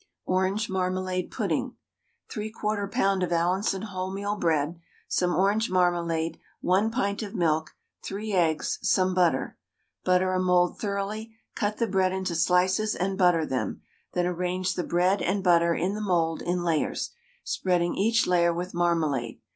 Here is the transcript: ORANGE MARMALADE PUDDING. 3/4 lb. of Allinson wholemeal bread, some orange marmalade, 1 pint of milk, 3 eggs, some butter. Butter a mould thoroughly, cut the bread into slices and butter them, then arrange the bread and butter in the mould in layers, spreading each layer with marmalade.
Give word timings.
ORANGE 0.25 0.67
MARMALADE 0.67 1.29
PUDDING. 1.29 1.75
3/4 2.27 2.89
lb. 2.91 3.23
of 3.23 3.31
Allinson 3.31 3.83
wholemeal 3.83 4.39
bread, 4.39 4.79
some 5.07 5.35
orange 5.35 5.69
marmalade, 5.69 6.39
1 6.61 6.89
pint 6.89 7.21
of 7.21 7.35
milk, 7.35 7.75
3 8.03 8.33
eggs, 8.33 8.79
some 8.81 9.13
butter. 9.13 9.59
Butter 10.03 10.33
a 10.33 10.39
mould 10.39 10.79
thoroughly, 10.79 11.35
cut 11.53 11.77
the 11.77 11.85
bread 11.85 12.13
into 12.13 12.33
slices 12.33 12.95
and 12.95 13.15
butter 13.15 13.45
them, 13.45 13.83
then 14.13 14.25
arrange 14.25 14.73
the 14.73 14.83
bread 14.83 15.21
and 15.21 15.43
butter 15.43 15.75
in 15.75 15.93
the 15.93 16.01
mould 16.01 16.41
in 16.41 16.63
layers, 16.63 17.11
spreading 17.43 17.93
each 17.93 18.25
layer 18.25 18.51
with 18.51 18.73
marmalade. 18.73 19.39